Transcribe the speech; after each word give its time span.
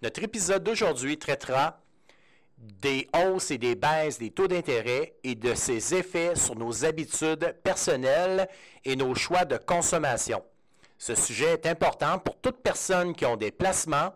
Notre 0.00 0.22
épisode 0.22 0.62
d'aujourd'hui 0.62 1.18
traitera 1.18 1.80
des 2.56 3.08
hausses 3.16 3.50
et 3.50 3.58
des 3.58 3.74
baisses 3.74 4.18
des 4.18 4.30
taux 4.30 4.46
d'intérêt 4.46 5.14
et 5.24 5.34
de 5.34 5.54
ses 5.54 5.94
effets 5.94 6.36
sur 6.36 6.54
nos 6.54 6.84
habitudes 6.84 7.56
personnelles 7.64 8.48
et 8.84 8.94
nos 8.94 9.14
choix 9.16 9.44
de 9.44 9.56
consommation. 9.56 10.42
Ce 10.98 11.16
sujet 11.16 11.52
est 11.52 11.66
important 11.66 12.20
pour 12.20 12.36
toute 12.36 12.62
personne 12.62 13.12
qui 13.14 13.26
ont 13.26 13.36
des 13.36 13.50
placements, 13.50 14.12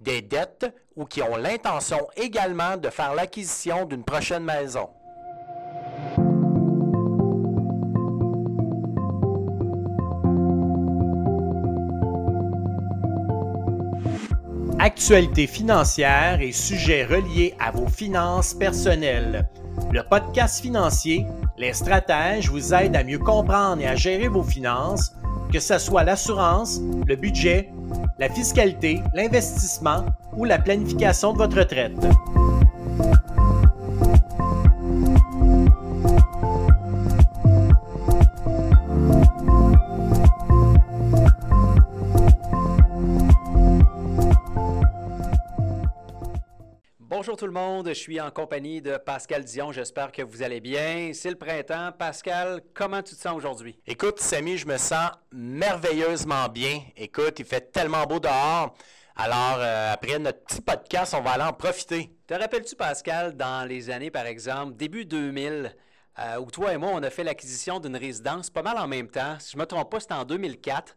des 0.00 0.20
dettes 0.20 0.66
ou 0.96 1.06
qui 1.06 1.22
ont 1.22 1.36
l'intention 1.36 2.06
également 2.16 2.76
de 2.76 2.90
faire 2.90 3.14
l'acquisition 3.14 3.86
d'une 3.86 4.04
prochaine 4.04 4.44
maison. 4.44 4.90
Actualité 14.84 15.46
financière 15.46 16.40
et 16.40 16.50
sujets 16.50 17.04
reliés 17.04 17.54
à 17.60 17.70
vos 17.70 17.86
finances 17.86 18.52
personnelles. 18.52 19.48
Le 19.92 20.02
podcast 20.02 20.60
financier, 20.60 21.24
Les 21.56 21.72
stratèges 21.72 22.50
vous 22.50 22.74
aident 22.74 22.96
à 22.96 23.04
mieux 23.04 23.20
comprendre 23.20 23.80
et 23.80 23.86
à 23.86 23.94
gérer 23.94 24.26
vos 24.26 24.42
finances, 24.42 25.12
que 25.52 25.60
ce 25.60 25.78
soit 25.78 26.02
l'assurance, 26.02 26.80
le 27.06 27.14
budget, 27.14 27.70
la 28.18 28.28
fiscalité, 28.28 29.00
l'investissement 29.14 30.04
ou 30.36 30.46
la 30.46 30.58
planification 30.58 31.32
de 31.32 31.38
votre 31.38 31.58
retraite. 31.58 31.94
Bonjour 47.32 47.48
tout 47.48 47.54
le 47.54 47.58
monde, 47.58 47.88
je 47.88 47.94
suis 47.94 48.20
en 48.20 48.30
compagnie 48.30 48.82
de 48.82 48.98
Pascal 48.98 49.42
Dion. 49.42 49.72
J'espère 49.72 50.12
que 50.12 50.20
vous 50.20 50.42
allez 50.42 50.60
bien. 50.60 51.12
C'est 51.14 51.30
le 51.30 51.36
printemps. 51.36 51.90
Pascal, 51.98 52.60
comment 52.74 53.02
tu 53.02 53.14
te 53.14 53.20
sens 53.22 53.34
aujourd'hui? 53.34 53.80
Écoute, 53.86 54.20
Samy, 54.20 54.58
je 54.58 54.66
me 54.66 54.76
sens 54.76 55.12
merveilleusement 55.32 56.50
bien. 56.50 56.82
Écoute, 56.94 57.38
il 57.38 57.46
fait 57.46 57.72
tellement 57.72 58.04
beau 58.04 58.20
dehors. 58.20 58.74
Alors, 59.16 59.56
euh, 59.60 59.94
après 59.94 60.18
notre 60.18 60.40
petit 60.44 60.60
podcast, 60.60 61.14
on 61.16 61.22
va 61.22 61.30
aller 61.30 61.44
en 61.44 61.54
profiter. 61.54 62.14
Te 62.26 62.34
rappelles-tu, 62.34 62.76
Pascal, 62.76 63.34
dans 63.34 63.66
les 63.66 63.88
années, 63.88 64.10
par 64.10 64.26
exemple, 64.26 64.76
début 64.76 65.06
2000, 65.06 65.74
euh, 66.18 66.36
où 66.36 66.50
toi 66.50 66.74
et 66.74 66.76
moi, 66.76 66.90
on 66.92 67.02
a 67.02 67.08
fait 67.08 67.24
l'acquisition 67.24 67.80
d'une 67.80 67.96
résidence 67.96 68.50
pas 68.50 68.60
mal 68.60 68.76
en 68.76 68.86
même 68.86 69.08
temps? 69.08 69.38
Si 69.38 69.52
je 69.52 69.56
ne 69.56 69.62
me 69.62 69.66
trompe 69.66 69.90
pas, 69.90 70.00
c'était 70.00 70.12
en 70.12 70.26
2004. 70.26 70.94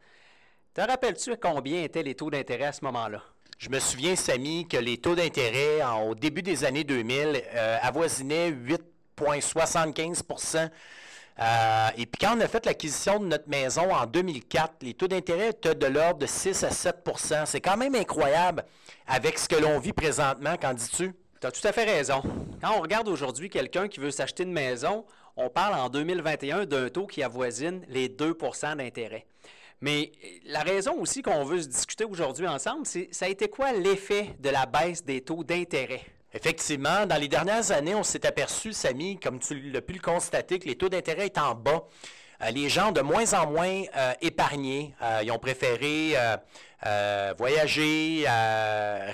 Te 0.73 0.81
rappelles-tu 0.81 1.37
combien 1.37 1.81
étaient 1.81 2.03
les 2.03 2.15
taux 2.15 2.29
d'intérêt 2.29 2.65
à 2.65 2.73
ce 2.73 2.83
moment-là? 2.83 3.21
Je 3.57 3.69
me 3.69 3.79
souviens, 3.79 4.15
Samy, 4.15 4.67
que 4.67 4.77
les 4.77 4.97
taux 4.97 5.15
d'intérêt 5.15 5.79
au 6.05 6.13
début 6.13 6.41
des 6.41 6.65
années 6.65 6.83
2000 6.83 7.41
euh, 7.53 7.77
avoisinaient 7.81 8.51
8,75% 8.51 10.69
euh, 11.39 11.87
Et 11.97 12.05
puis 12.05 12.19
quand 12.19 12.37
on 12.37 12.41
a 12.41 12.49
fait 12.49 12.65
l'acquisition 12.65 13.19
de 13.19 13.27
notre 13.27 13.47
maison 13.47 13.93
en 13.93 14.05
2004, 14.05 14.75
les 14.81 14.93
taux 14.93 15.07
d'intérêt 15.07 15.49
étaient 15.49 15.73
de 15.73 15.85
l'ordre 15.85 16.19
de 16.19 16.25
6 16.25 16.65
à 16.65 16.69
7% 16.69 17.45
C'est 17.45 17.61
quand 17.61 17.77
même 17.77 17.95
incroyable 17.95 18.65
avec 19.07 19.39
ce 19.39 19.47
que 19.47 19.55
l'on 19.55 19.79
vit 19.79 19.93
présentement, 19.93 20.57
qu'en 20.57 20.73
dis-tu? 20.73 21.13
Tu 21.39 21.47
as 21.47 21.51
tout 21.51 21.65
à 21.65 21.71
fait 21.71 21.85
raison. 21.85 22.21
Quand 22.61 22.73
on 22.77 22.81
regarde 22.81 23.07
aujourd'hui 23.07 23.49
quelqu'un 23.49 23.87
qui 23.87 24.01
veut 24.01 24.11
s'acheter 24.11 24.43
une 24.43 24.51
maison, 24.51 25.05
on 25.37 25.49
parle 25.49 25.75
en 25.75 25.89
2021 25.89 26.65
d'un 26.65 26.89
taux 26.89 27.07
qui 27.07 27.23
avoisine 27.23 27.83
les 27.87 28.09
2% 28.09 28.77
d'intérêt. 28.77 29.25
Mais 29.81 30.11
la 30.45 30.61
raison 30.61 30.93
aussi 30.99 31.21
qu'on 31.21 31.43
veut 31.43 31.61
se 31.61 31.67
discuter 31.67 32.05
aujourd'hui 32.05 32.47
ensemble, 32.47 32.85
c'est 32.85 33.09
ça 33.11 33.25
a 33.25 33.29
été 33.29 33.49
quoi 33.49 33.73
l'effet 33.73 34.35
de 34.39 34.49
la 34.49 34.65
baisse 34.65 35.03
des 35.03 35.21
taux 35.21 35.43
d'intérêt? 35.43 36.01
Effectivement, 36.33 37.05
dans 37.05 37.15
les 37.15 37.29
dernières 37.29 37.71
années, 37.71 37.95
on 37.95 38.03
s'est 38.03 38.25
aperçu, 38.25 38.73
Samy, 38.73 39.17
comme 39.17 39.39
tu 39.39 39.57
l'as 39.71 39.81
pu 39.81 39.93
le 39.93 39.99
constater, 39.99 40.59
que 40.59 40.67
les 40.67 40.75
taux 40.75 40.89
d'intérêt 40.89 41.27
étaient 41.27 41.39
en 41.39 41.55
bas. 41.55 41.85
Euh, 42.41 42.51
les 42.51 42.67
gens 42.67 42.89
ont 42.89 42.91
de 42.91 43.01
moins 43.01 43.33
en 43.33 43.49
moins 43.49 43.83
euh, 43.95 44.13
épargné. 44.21 44.93
Euh, 45.01 45.21
ils 45.23 45.31
ont 45.31 45.39
préféré 45.39 46.15
voyager, 47.37 48.25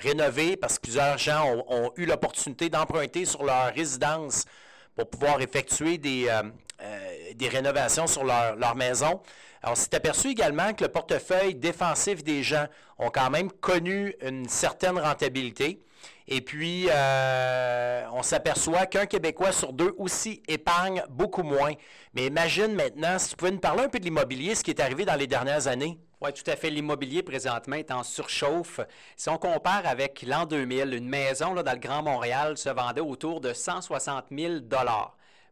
rénover, 0.02 0.56
parce 0.56 0.76
que 0.76 0.82
plusieurs 0.82 1.16
gens 1.16 1.64
ont, 1.68 1.90
eu 1.96 2.04
l'opportunité 2.04 2.68
d'emprunter 2.68 3.24
sur 3.24 3.44
leur 3.44 3.72
résidence 3.72 4.44
pour 4.94 5.08
pouvoir 5.08 5.40
effectuer 5.40 5.96
des, 5.96 6.28
des 7.34 7.48
rénovations 7.48 8.06
sur 8.06 8.24
leur, 8.24 8.56
leur 8.56 8.74
maison. 8.74 9.22
On 9.64 9.74
s'est 9.74 9.94
aperçu 9.94 10.28
également 10.28 10.72
que 10.72 10.84
le 10.84 10.90
portefeuille 10.90 11.54
défensif 11.54 12.24
des 12.24 12.42
gens 12.42 12.66
ont 12.98 13.10
quand 13.10 13.30
même 13.30 13.50
connu 13.50 14.14
une 14.20 14.48
certaine 14.48 14.98
rentabilité. 14.98 15.80
Et 16.26 16.40
puis, 16.40 16.86
euh, 16.90 18.04
on 18.12 18.22
s'aperçoit 18.22 18.86
qu'un 18.86 19.06
Québécois 19.06 19.52
sur 19.52 19.72
deux 19.72 19.94
aussi 19.98 20.42
épargne 20.48 21.04
beaucoup 21.10 21.42
moins. 21.42 21.72
Mais 22.14 22.26
imagine 22.26 22.74
maintenant, 22.74 23.18
si 23.18 23.30
tu 23.30 23.36
pouvais 23.36 23.50
nous 23.52 23.58
parler 23.58 23.84
un 23.84 23.88
peu 23.88 23.98
de 23.98 24.04
l'immobilier, 24.04 24.54
ce 24.54 24.64
qui 24.64 24.70
est 24.70 24.80
arrivé 24.80 25.04
dans 25.04 25.14
les 25.14 25.26
dernières 25.26 25.68
années. 25.68 25.98
Oui, 26.20 26.32
tout 26.32 26.48
à 26.48 26.56
fait. 26.56 26.70
L'immobilier 26.70 27.22
présentement 27.22 27.76
est 27.76 27.90
en 27.90 28.02
surchauffe. 28.02 28.80
Si 29.16 29.28
on 29.28 29.38
compare 29.38 29.86
avec 29.86 30.22
l'an 30.22 30.46
2000, 30.46 30.94
une 30.94 31.08
maison 31.08 31.54
là, 31.54 31.62
dans 31.62 31.72
le 31.72 31.78
Grand 31.78 32.02
Montréal 32.02 32.56
se 32.56 32.68
vendait 32.68 33.00
autour 33.00 33.40
de 33.40 33.52
160 33.52 34.26
000 34.30 34.60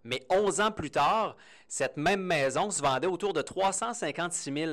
mais 0.04 0.22
11 0.30 0.60
ans 0.60 0.70
plus 0.70 0.90
tard, 0.90 1.36
cette 1.68 1.96
même 1.96 2.22
maison 2.22 2.70
se 2.70 2.82
vendait 2.82 3.06
autour 3.06 3.32
de 3.32 3.42
356 3.42 4.52
000 4.52 4.72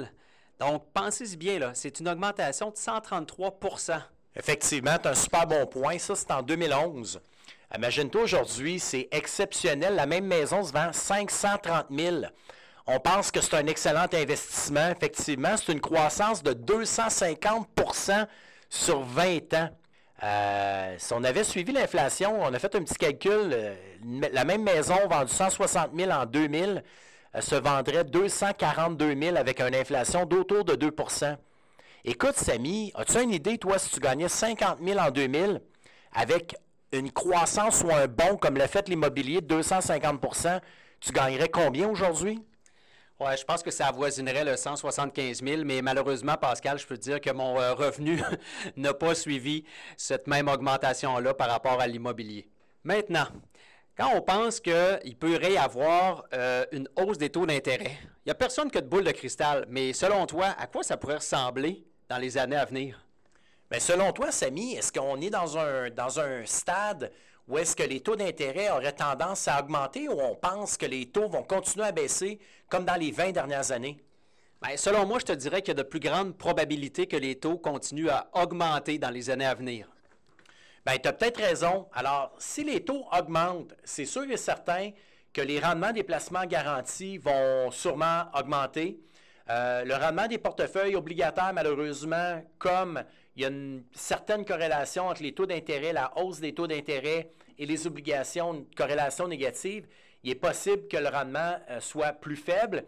Donc, 0.60 0.86
pensez-y 0.94 1.38
bien, 1.38 1.60
là, 1.60 1.72
c'est 1.74 2.00
une 2.00 2.10
augmentation 2.10 2.70
de 2.70 2.76
133% 2.76 4.02
Effectivement, 4.36 4.98
c'est 5.02 5.10
un 5.10 5.16
super 5.16 5.48
bon 5.48 5.66
point. 5.66 5.98
Ça, 5.98 6.16
c'est 6.16 6.32
en 6.32 6.44
2011. 6.44 7.20
Imagine-toi 7.76 8.22
aujourd'hui, 8.22 8.80
c'est 8.80 9.08
exceptionnel. 9.12 9.96
La 9.96 10.06
même 10.06 10.26
maison 10.26 10.64
se 10.64 10.72
vend 10.72 10.94
530 10.94 11.88
000 11.90 12.18
On 12.86 13.00
pense 13.00 13.32
que 13.32 13.42
c'est 13.42 13.56
un 13.56 13.66
excellent 13.66 14.06
investissement. 14.14 14.90
Effectivement, 14.90 15.58
c'est 15.58 15.74
une 15.74 15.82
croissance 15.82 16.44
de 16.44 16.54
250% 16.54 18.28
sur 18.70 19.02
20 19.02 19.54
ans. 19.56 19.70
Euh, 20.24 20.96
si 20.98 21.14
on 21.14 21.24
avait 21.24 21.44
suivi 21.44 21.72
l'inflation, 21.72 22.42
on 22.42 22.54
a 22.54 22.60
fait 22.60 22.76
un 22.76 22.84
petit 22.84 22.96
calcul, 22.96 23.52
euh, 23.54 23.76
la 24.32 24.46
même 24.46 24.64
maison 24.64 24.96
vendue 25.10 25.32
160 25.32 25.92
000 25.96 26.12
en 26.12 26.26
2000 26.26 26.84
euh, 27.36 27.42
se 27.42 27.56
vendrait 27.56 28.04
242 28.04 29.16
000 29.16 29.38
avec 29.38 29.62
une 29.62 29.76
inflation 29.76 30.26
d'autour 30.26 30.64
de 30.66 30.74
2% 30.74 31.38
Écoute, 32.04 32.36
Samy, 32.36 32.92
as-tu 32.96 33.22
une 33.22 33.32
idée, 33.32 33.58
toi, 33.58 33.78
si 33.78 33.92
tu 33.92 34.00
gagnais 34.00 34.30
50 34.30 34.80
000 34.84 35.00
en 35.00 35.12
2000 35.12 35.62
avec 36.14 36.56
une 36.94 37.12
croissance 37.12 37.84
ou 37.84 37.92
un 37.92 38.08
bon 38.08 38.38
comme 38.38 38.58
l'a 38.58 38.68
fait 38.68 38.88
l'immobilier 38.90 39.42
de 39.42 39.62
250% 39.62 40.62
tu 41.00 41.12
gagnerais 41.12 41.50
combien 41.50 41.88
aujourd'hui? 41.90 42.42
Oui, 43.20 43.32
je 43.36 43.44
pense 43.44 43.64
que 43.64 43.72
ça 43.72 43.88
avoisinerait 43.88 44.44
le 44.44 44.56
175 44.56 45.42
000, 45.44 45.64
mais 45.66 45.82
malheureusement, 45.82 46.38
Pascal, 46.38 46.78
je 46.78 46.86
peux 46.86 46.98
te 46.98 47.02
dire 47.02 47.20
que 47.20 47.32
mon 47.32 47.60
euh, 47.60 47.74
revenu 47.74 48.22
n'a 48.78 48.94
pas 48.94 49.16
suivi 49.16 49.64
cette 49.96 50.28
même 50.28 50.48
augmentation-là 50.48 51.34
par 51.34 51.50
rapport 51.50 51.82
à 51.82 51.88
l'immobilier. 51.88 52.48
Maintenant, 52.84 53.26
quand 53.98 54.12
on 54.14 54.22
pense 54.22 54.60
qu'il 54.60 55.18
pourrait 55.20 55.54
y 55.54 55.58
avoir 55.58 56.26
euh, 56.32 56.64
une 56.72 56.88
hausse 56.96 57.18
des 57.18 57.32
taux 57.32 57.48
d'intérêt, 57.48 57.98
il 58.04 58.28
n'y 58.28 58.32
a 58.32 58.36
personne 58.36 58.70
qui 58.70 58.78
a 58.78 58.82
de 58.82 58.88
boule 58.88 59.04
de 59.04 59.12
cristal, 59.12 59.66
mais 59.68 59.94
selon 59.94 60.28
toi, 60.28 60.54
à 60.56 60.68
quoi 60.68 60.84
ça 60.84 60.96
pourrait 60.96 61.16
ressembler 61.16 61.88
dans 62.08 62.20
les 62.20 62.38
années 62.38 62.56
à 62.56 62.66
venir? 62.66 63.04
Bien, 63.72 63.80
selon 63.80 64.12
toi, 64.14 64.32
Samy, 64.32 64.76
est-ce 64.76 64.94
qu'on 64.94 65.20
est 65.22 65.32
dans 65.32 65.58
un, 65.58 65.90
dans 65.90 66.20
un 66.20 66.46
stade 66.46 67.12
ou 67.48 67.58
est-ce 67.58 67.76
que 67.76 67.84
les 67.84 68.02
taux 68.02 68.16
d'intérêt 68.16 68.70
auraient 68.72 68.92
tendance 68.92 69.48
à 69.48 69.60
augmenter 69.60 70.10
ou 70.10 70.20
on 70.20 70.36
pense 70.36 70.76
que 70.76 70.86
les 70.86 71.06
taux 71.06 71.30
vont 71.30 71.44
continuer 71.44 71.86
à 71.86 71.92
baisser 71.92 72.40
comme 72.70 72.84
dans 72.84 72.96
les 72.96 73.12
20 73.12 73.32
dernières 73.32 73.72
années? 73.72 73.98
Bien, 74.62 74.76
selon 74.76 75.06
moi, 75.06 75.20
je 75.20 75.26
te 75.26 75.32
dirais 75.32 75.62
qu'il 75.62 75.78
y 75.78 75.80
a 75.80 75.84
de 75.84 75.88
plus 75.88 76.00
grandes 76.00 76.36
probabilités 76.38 77.08
que 77.08 77.16
les 77.16 77.40
taux 77.40 77.58
continuent 77.58 78.10
à 78.10 78.28
augmenter 78.34 78.98
dans 78.98 79.12
les 79.12 79.30
années 79.30 79.46
à 79.46 79.54
venir. 79.54 79.88
Bien, 80.86 80.98
tu 80.98 81.08
as 81.08 81.14
peut-être 81.14 81.40
raison. 81.40 81.88
Alors, 81.94 82.34
si 82.40 82.64
les 82.64 82.84
taux 82.84 83.06
augmentent, 83.18 83.76
c'est 83.84 84.06
sûr 84.06 84.24
et 84.30 84.38
certain 84.38 84.92
que 85.32 85.42
les 85.42 85.60
rendements 85.60 85.92
des 85.92 86.04
placements 86.04 86.46
garantis 86.46 87.18
vont 87.18 87.70
sûrement 87.72 88.24
augmenter. 88.34 89.00
Euh, 89.50 89.86
le 89.86 89.96
rendement 89.96 90.28
des 90.28 90.40
portefeuilles 90.40 90.96
obligataires, 90.96 91.54
malheureusement, 91.54 92.44
comme 92.58 93.04
il 93.38 93.44
y 93.44 93.46
a 93.46 93.50
une 93.50 93.84
certaine 93.94 94.44
corrélation 94.44 95.08
entre 95.08 95.22
les 95.22 95.32
taux 95.32 95.46
d'intérêt, 95.46 95.94
la 95.94 96.12
hausse 96.18 96.40
des 96.40 96.56
taux 96.56 96.66
d'intérêt 96.66 97.30
et 97.60 97.68
les 97.68 97.86
obligations, 97.86 98.56
une 98.56 98.66
corrélation 98.76 99.28
négative. 99.28 99.88
Il 100.24 100.32
est 100.32 100.36
possible 100.36 100.88
que 100.88 100.98
le 100.98 101.08
rendement 101.08 101.56
euh, 101.70 101.80
soit 101.80 102.14
plus 102.14 102.36
faible. 102.36 102.86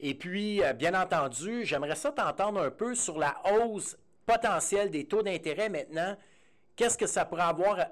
Et 0.00 0.14
puis, 0.14 0.64
euh, 0.64 0.72
bien 0.72 0.98
entendu, 0.98 1.66
j'aimerais 1.66 1.96
ça 1.96 2.12
t'entendre 2.12 2.62
un 2.62 2.70
peu 2.70 2.94
sur 2.94 3.18
la 3.18 3.36
hausse 3.52 3.98
potentielle 4.24 4.90
des 4.90 5.04
taux 5.04 5.22
d'intérêt 5.22 5.68
maintenant. 5.68 6.16
Qu'est-ce 6.76 6.96
que 6.96 7.06
ça 7.06 7.26
pourrait 7.26 7.42
avoir 7.42 7.80
euh, 7.80 7.84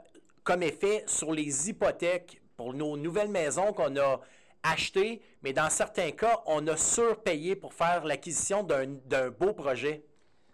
comme 0.44 0.62
effet 0.62 1.04
sur 1.06 1.30
les 1.32 1.68
hypothèques 1.68 2.40
pour 2.56 2.72
nos 2.72 2.96
nouvelles 2.96 3.28
maisons 3.28 3.74
qu'on 3.74 3.94
a 3.98 4.18
achetées, 4.62 5.20
mais 5.42 5.52
dans 5.52 5.68
certains 5.68 6.12
cas, 6.12 6.40
on 6.46 6.66
a 6.68 6.76
surpayé 6.78 7.54
pour 7.54 7.74
faire 7.74 8.06
l'acquisition 8.06 8.62
d'un 8.62 9.28
beau 9.28 9.52
projet? 9.52 10.07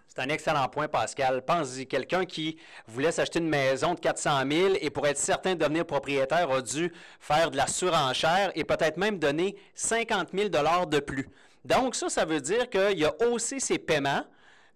C'est 0.07 0.23
un 0.23 0.29
excellent 0.29 0.69
point, 0.69 0.87
Pascal. 0.87 1.43
Pense-y, 1.45 1.87
quelqu'un 1.87 2.25
qui 2.25 2.57
voulait 2.87 3.11
s'acheter 3.11 3.41
une 3.41 3.49
maison 3.49 3.95
de 3.95 4.01
400 4.01 4.43
000 4.49 4.75
et 4.81 4.91
pour 4.91 5.07
être 5.07 5.19
certain 5.19 5.55
de 5.55 5.61
devenir 5.61 5.85
propriétaire 5.85 6.51
a 6.51 6.63
dû 6.63 6.93
faire 7.19 7.51
de 7.51 7.57
la 7.57 7.67
surenchère 7.67 8.53
et 8.55 8.63
peut-être 8.65 8.97
même 8.97 9.19
donner 9.19 9.57
50 9.75 10.29
000 10.33 10.49
de 10.49 11.01
plus. 11.01 11.29
Donc 11.65 11.95
ça, 11.95 12.09
ça 12.09 12.25
veut 12.25 12.41
dire 12.41 12.71
qu'il 12.71 13.05
a 13.05 13.15
haussé 13.27 13.59
ses 13.59 13.79
paiements, 13.79 14.25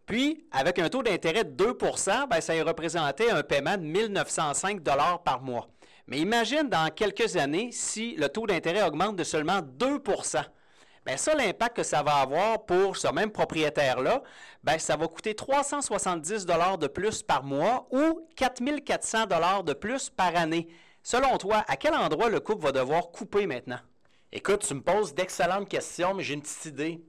puis 0.06 0.46
avec 0.50 0.78
un 0.78 0.88
taux 0.88 1.02
d'intérêt 1.02 1.44
de 1.44 1.64
2% 1.64 2.28
ben, 2.28 2.40
ça 2.40 2.54
représentait 2.64 3.30
un 3.30 3.42
paiement 3.42 3.76
de 3.76 3.82
1905 3.82 4.82
par 5.24 5.42
mois. 5.42 5.68
Mais 6.08 6.18
imagine 6.18 6.68
dans 6.68 6.90
quelques 6.90 7.36
années 7.36 7.70
si 7.70 8.16
le 8.16 8.30
taux 8.30 8.46
d'intérêt 8.46 8.82
augmente 8.82 9.16
de 9.16 9.24
seulement 9.24 9.60
2 9.60 10.00
Bien, 11.08 11.16
ça, 11.16 11.34
l'impact 11.34 11.76
que 11.76 11.82
ça 11.82 12.02
va 12.02 12.16
avoir 12.16 12.66
pour 12.66 12.98
ce 12.98 13.08
même 13.08 13.30
propriétaire-là, 13.30 14.22
bien, 14.62 14.78
ça 14.78 14.94
va 14.94 15.08
coûter 15.08 15.34
370 15.34 16.44
de 16.44 16.86
plus 16.86 17.22
par 17.22 17.44
mois 17.44 17.88
ou 17.90 18.28
4400 18.36 19.62
de 19.62 19.72
plus 19.72 20.10
par 20.10 20.36
année. 20.36 20.68
Selon 21.02 21.38
toi, 21.38 21.64
à 21.66 21.76
quel 21.76 21.94
endroit 21.94 22.28
le 22.28 22.40
couple 22.40 22.62
va 22.62 22.72
devoir 22.72 23.08
couper 23.08 23.46
maintenant? 23.46 23.78
Écoute, 24.32 24.66
tu 24.68 24.74
me 24.74 24.82
poses 24.82 25.14
d'excellentes 25.14 25.70
questions, 25.70 26.12
mais 26.12 26.22
j'ai 26.22 26.34
une 26.34 26.42
petite 26.42 26.66
idée. 26.66 27.00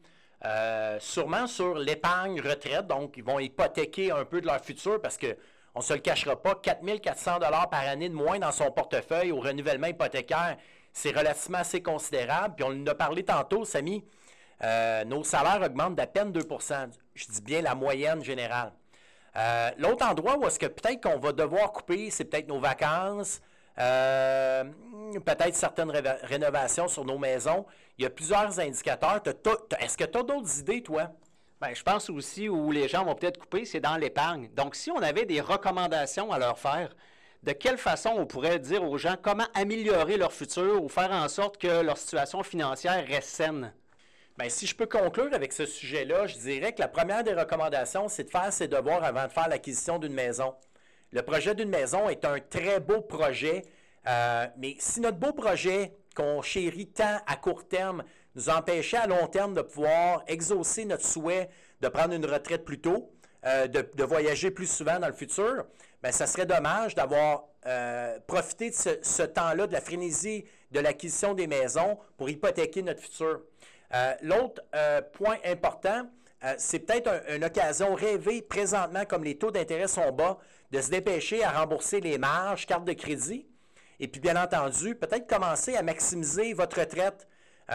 Euh, 0.45 0.98
sûrement 1.02 1.45
sur 1.45 1.75
l'épargne 1.75 2.40
retraite, 2.40 2.88
donc 2.88 3.18
ils 3.18 3.24
vont 3.25 3.40
hypothéquer 3.40 4.13
un 4.13 4.24
peu 4.24 4.40
de 4.40 4.45
leur 4.45 4.63
futur 4.63 5.02
parce 5.02 5.18
que 5.18 5.36
on 5.75 5.80
ne 5.80 5.84
se 5.84 5.94
le 5.94 6.00
cachera 6.00 6.42
pas, 6.42 6.56
4400 6.56 7.40
dollars 7.40 7.69
par 7.69 7.81
année 7.81 8.07
de 8.07 8.16
moins 8.16 8.40
dans 8.40 8.54
son 8.54 8.72
portefeuille 8.72 9.34
au 9.34 9.42
renouvellement 9.42 9.88
hypothécaire, 9.88 10.56
c'est 10.94 11.16
relativement 11.16 11.60
assez 11.60 11.82
considérable. 11.82 12.56
Puis 12.56 12.66
on 12.68 12.72
en 12.72 12.88
a 12.88 12.96
parlé 12.96 13.24
tantôt, 13.24 13.66
Samy, 13.66 14.04
euh, 14.64 15.04
nos 15.06 15.24
salaires 15.24 15.62
augmentent 15.62 15.96
d'à 15.96 16.08
peine 16.08 16.32
2% 16.32 16.90
Je 17.16 17.26
dis 17.28 17.42
bien 17.42 17.62
la 17.62 17.76
moyenne 17.76 18.24
générale. 18.24 18.74
Euh, 19.36 19.72
l'autre 19.78 20.06
endroit 20.06 20.38
où 20.38 20.46
est-ce 20.48 20.60
que 20.60 20.66
peut-être 20.66 21.02
qu'on 21.02 21.20
va 21.20 21.32
devoir 21.32 21.72
couper, 21.72 22.10
c'est 22.10 22.26
peut-être 22.26 22.48
nos 22.48 22.60
vacances, 22.60 23.42
euh, 23.78 24.64
peut-être 25.26 25.56
certaines 25.56 25.92
rénovations 26.24 26.88
sur 26.88 27.06
nos 27.06 27.18
maisons. 27.18 27.66
Il 27.98 28.04
y 28.04 28.06
a 28.06 28.10
plusieurs 28.10 28.60
indicateurs. 28.60 29.22
Est-ce 29.80 29.98
que 29.98 30.04
tu 30.04 30.18
as 30.18 30.24
d'autres 30.24 30.60
idées, 30.60 30.82
toi? 30.82 31.12
Bien, 31.62 31.74
je 31.74 31.84
pense 31.84 32.10
aussi 32.10 32.48
où 32.48 32.72
les 32.72 32.88
gens 32.88 33.04
vont 33.04 33.16
peut-être 33.16 33.38
couper, 33.38 33.66
c'est 33.66 33.82
dans 33.82 33.98
l'épargne. 33.98 34.50
Donc, 34.56 34.76
si 34.76 34.92
on 34.92 35.02
avait 35.02 35.26
des 35.26 35.42
recommandations 35.42 36.32
à 36.32 36.40
leur 36.40 36.58
faire, 36.58 36.96
de 37.44 37.52
quelle 37.54 37.78
façon 37.78 38.10
on 38.18 38.26
pourrait 38.26 38.60
dire 38.60 38.84
aux 38.84 38.98
gens 38.98 39.16
comment 39.22 39.48
améliorer 39.54 40.18
leur 40.18 40.34
futur 40.34 40.84
ou 40.84 40.90
faire 40.90 41.12
en 41.12 41.28
sorte 41.30 41.58
que 41.58 41.82
leur 41.82 41.98
situation 41.98 42.44
financière 42.44 43.06
reste 43.08 43.30
saine? 43.30 43.74
Bien, 44.38 44.50
si 44.50 44.68
je 44.68 44.76
peux 44.76 44.86
conclure 44.86 45.34
avec 45.34 45.52
ce 45.54 45.66
sujet-là, 45.66 46.28
je 46.28 46.38
dirais 46.38 46.74
que 46.74 46.80
la 46.80 46.88
première 46.88 47.24
des 47.24 47.34
recommandations, 47.34 48.08
c'est 48.08 48.24
de 48.26 48.30
faire 48.30 48.54
ses 48.54 48.68
devoirs 48.68 49.04
avant 49.04 49.26
de 49.26 49.32
faire 49.32 49.50
l'acquisition 49.50 50.00
d'une 50.00 50.14
maison. 50.14 50.54
Le 51.12 51.22
projet 51.22 51.56
d'une 51.56 51.70
maison 51.70 52.08
est 52.08 52.24
un 52.24 52.40
très 52.40 52.80
beau 52.80 53.02
projet, 53.02 53.64
euh, 54.08 54.46
mais 54.58 54.76
si 54.80 55.02
notre 55.02 55.18
beau 55.18 55.34
projet 55.34 55.94
qu'on 56.16 56.42
chérit 56.42 56.88
tant 56.88 57.20
à 57.26 57.36
court 57.36 57.68
terme 57.68 58.04
nous 58.36 58.50
empêchait 58.50 58.98
à 58.98 59.08
long 59.08 59.28
terme 59.28 59.54
de 59.54 59.62
pouvoir 59.62 60.24
exaucer 60.28 60.86
notre 60.86 61.06
souhait 61.06 61.50
de 61.82 61.88
prendre 61.88 62.14
une 62.14 62.26
retraite 62.26 62.66
plus 62.66 62.80
tôt, 62.80 63.12
euh, 63.46 63.68
de, 63.68 64.04
voyager 64.04 64.52
plus 64.52 64.70
souvent 64.70 65.00
dans 65.00 65.08
le 65.08 65.14
futur, 65.14 65.66
bien, 66.04 66.12
ça 66.12 66.28
serait 66.28 66.46
dommage 66.46 66.96
d'avoir 66.96 67.46
euh, 67.66 68.19
profité 68.28 68.69
de 68.69 68.75
ce, 68.75 69.22
temps-là, 69.24 69.68
de 69.68 69.74
la 69.74 69.81
frénésie 69.81 70.46
de 70.72 70.80
l'acquisition 70.80 71.34
des 71.34 71.48
maisons 71.48 71.98
pour 72.18 72.30
hypothéquer 72.30 72.84
notre 72.84 73.01
futur. 73.01 73.42
Euh, 73.94 74.13
l'autre 74.22 74.62
point 75.13 75.38
important, 75.46 76.07
c'est 76.57 76.80
peut-être 76.80 77.10
une 77.30 77.44
occasion 77.44 77.96
rêvée 77.96 78.42
présentement, 78.42 79.04
comme 79.04 79.24
les 79.24 79.38
taux 79.38 79.51
d'intérêt 79.51 79.88
sont 79.88 80.12
bas, 80.12 80.38
de 80.72 80.80
se 80.80 80.90
dépêcher 80.90 81.44
à 81.44 81.51
rembourser 81.51 82.00
les 82.00 82.18
marges, 82.18 82.66
cartes 82.66 82.86
de 82.86 82.94
crédit, 82.94 83.48
et 84.00 84.07
puis 84.07 84.22
bien 84.22 84.42
entendu, 84.42 84.95
peut-être 84.95 85.28
commencer 85.28 85.75
à 85.75 85.81
maximiser 85.81 86.54
votre 86.54 86.80
retraite. 86.80 87.28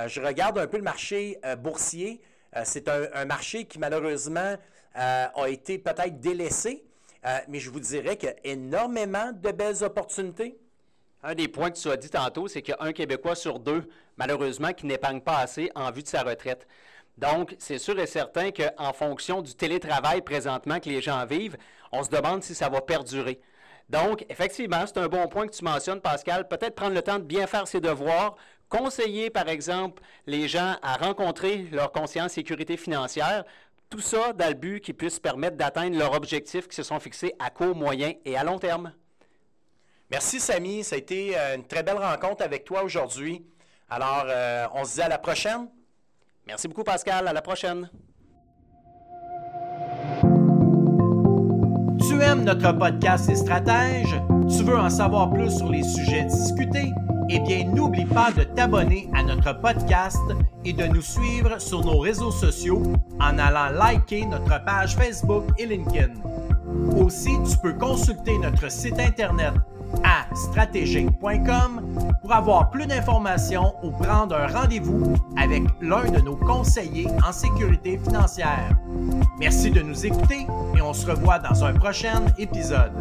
je 0.07 0.21
regarde 0.21 0.57
un 0.57 0.67
peu 0.67 0.79
le 0.79 0.85
marché 0.85 1.39
boursier. 1.59 2.23
c'est 2.65 2.89
un, 2.89 3.25
marché 3.27 3.67
qui 3.67 3.79
malheureusement 3.79 4.57
euh, 4.97 5.27
a 5.35 5.49
été 5.49 5.79
peut-être 5.79 6.21
délaissé, 6.21 6.85
euh, 7.27 7.39
mais 7.49 7.59
je 7.59 7.71
vous 7.71 7.81
dirais 7.81 8.17
qu'il 8.17 8.29
y 8.29 8.33
a 8.33 8.53
énormément 8.53 9.33
de 9.33 9.51
belles 9.51 9.83
opportunités. 9.83 10.59
Un 11.23 11.35
des 11.35 11.49
points 11.49 11.71
que 11.71 11.79
tu 11.79 11.91
as 11.91 11.97
dit 11.97 12.11
tantôt, 12.11 12.49
c'est 12.49 12.61
qu'il 12.61 12.75
y 12.79 12.83
a 12.83 12.87
un 12.87 12.93
Québécois 12.93 13.35
sur 13.35 13.59
deux, 13.59 13.89
malheureusement, 14.19 14.73
qui 14.73 14.87
n'épargne 14.87 15.21
pas 15.21 15.39
assez 15.39 15.71
en 15.75 15.91
vue 15.91 16.03
de 16.03 16.09
sa 16.09 16.23
retraite. 16.23 16.67
Donc, 17.17 17.55
c'est 17.59 17.79
sûr 17.79 17.99
et 17.99 18.07
certain 18.07 18.51
qu'en 18.51 18.93
fonction 18.93 19.41
du 19.41 19.55
télétravail 19.55 20.21
présentement 20.21 20.81
que 20.81 20.89
les 20.89 21.01
gens 21.01 21.25
vivent, 21.25 21.57
on 21.93 22.03
se 22.03 22.11
demande 22.11 22.43
si 22.43 22.55
ça 22.55 22.69
va 22.69 22.81
perdurer. 22.81 23.41
Donc, 23.89 24.27
effectivement, 24.29 24.85
c'est 24.87 24.99
un 24.99 25.09
bon 25.09 25.29
point 25.29 25.47
que 25.47 25.55
tu 25.55 25.65
mentionnes, 25.65 26.01
Pascal. 26.01 26.49
Peut-être 26.49 26.75
prendre 26.75 26.95
le 26.95 27.03
temps 27.03 27.19
de 27.19 27.25
bien 27.25 27.47
faire 27.47 27.69
ses 27.69 27.81
devoirs, 27.81 28.37
conseiller, 28.69 29.31
par 29.31 29.49
exemple, 29.49 30.03
les 30.27 30.49
gens 30.49 30.77
à 30.83 30.97
rencontrer 30.97 31.69
leur 31.71 31.93
conscience 31.93 32.33
sécurité 32.33 32.77
financière 32.77 33.45
tout 33.95 34.01
ça 34.01 34.33
dans 34.33 34.49
le 34.49 34.55
but 34.55 34.81
qu'ils 34.81 34.97
puissent 34.97 35.21
permettre 35.21 35.57
d'atteindre 35.57 35.97
leurs 35.97 36.15
objectifs 36.15 36.67
qui 36.67 36.75
se 36.75 36.83
sont 36.83 36.99
fixés 36.99 37.33
à 37.39 37.51
court, 37.51 37.77
moyen 37.77 38.13
et 38.25 38.37
à 38.37 38.43
long 38.43 38.59
terme. 38.59 38.93
Merci, 40.11 40.41
Samy. 40.41 40.83
Ça 40.83 40.97
a 40.97 40.99
été 40.99 41.39
euh, 41.39 41.55
une 41.55 41.65
très 41.65 41.85
belle 41.85 41.99
rencontre 41.99 42.43
avec 42.43 42.65
toi 42.65 42.83
aujourd'hui. 42.83 43.47
Alors, 43.89 44.25
euh, 44.27 44.67
on 44.75 44.85
se 44.85 44.95
dit 44.95 45.01
à 45.03 45.09
la 45.09 45.19
prochaine. 45.19 45.69
Merci 46.45 46.67
beaucoup, 46.67 46.83
Pascal. 46.83 47.29
À 47.29 47.33
la 47.33 47.41
prochaine. 47.41 47.89
Tu 52.01 52.21
aimes 52.21 52.43
notre 52.43 52.73
podcast 52.73 53.31
et 53.31 53.37
stratèges? 53.37 54.21
Tu 54.51 54.65
veux 54.65 54.77
en 54.77 54.91
savoir 54.91 55.33
plus 55.33 55.57
sur 55.57 55.71
les 55.71 55.85
sujets 55.85 56.25
discutés? 56.25 56.91
Eh 57.29 57.41
bien, 57.41 57.65
n'oublie 57.65 58.05
pas 58.05 58.31
de 58.33 58.45
t'abonner 58.45 59.09
à 59.15 59.23
notre 59.23 59.61
podcast 59.61 60.23
et 60.65 60.73
de 60.73 60.85
nous 60.85 61.03
suivre 61.03 61.61
sur 61.61 61.85
nos 61.85 61.99
réseaux 61.99 62.31
sociaux 62.31 62.83
en 63.21 63.39
allant 63.39 63.71
liker 63.71 64.27
notre 64.27 64.65
page 64.65 64.97
Facebook 64.97 65.45
et 65.59 65.67
LinkedIn. 65.67 66.13
Aussi, 66.97 67.31
tu 67.49 67.57
peux 67.59 67.73
consulter 67.75 68.39
notre 68.39 68.71
site 68.71 68.99
internet 68.99 69.55
à 70.03 70.35
stratégique.com 70.35 71.83
pour 72.21 72.33
avoir 72.33 72.71
plus 72.71 72.87
d'informations 72.87 73.75
ou 73.83 73.91
prendre 73.91 74.35
un 74.35 74.47
rendez-vous 74.47 75.15
avec 75.37 75.63
l'un 75.81 76.11
de 76.11 76.21
nos 76.21 76.37
conseillers 76.37 77.07
en 77.27 77.33
sécurité 77.33 77.99
financière. 77.99 78.71
Merci 79.39 79.71
de 79.71 79.83
nous 79.83 80.05
écouter 80.05 80.47
et 80.77 80.81
on 80.81 80.93
se 80.93 81.07
revoit 81.07 81.39
dans 81.39 81.65
un 81.65 81.75
prochain 81.75 82.23
épisode. 82.39 82.93